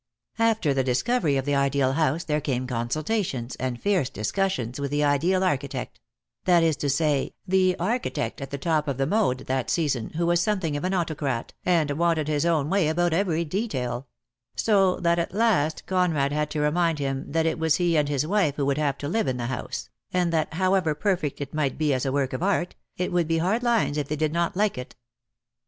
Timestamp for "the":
0.73-0.83, 1.45-1.53, 4.89-5.03, 7.47-7.75, 8.49-8.57, 8.97-9.05, 19.37-19.45